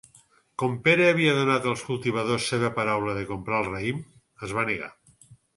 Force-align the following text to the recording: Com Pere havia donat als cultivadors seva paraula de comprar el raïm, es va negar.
Com 0.61 0.77
Pere 0.87 1.09
havia 1.09 1.35
donat 1.39 1.67
als 1.73 1.83
cultivadors 1.91 2.49
seva 2.53 2.73
paraula 2.81 3.15
de 3.21 3.29
comprar 3.35 3.63
el 3.65 3.71
raïm, 3.75 4.03
es 4.49 4.57
va 4.61 4.69
negar. 4.73 4.91